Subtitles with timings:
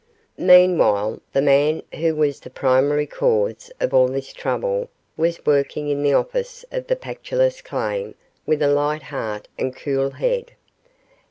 [0.39, 6.01] Meanwhile, the man who was the primary cause of all this trouble was working in
[6.01, 8.15] the office of the Pactolus claim
[8.47, 10.53] with a light heart and cool head.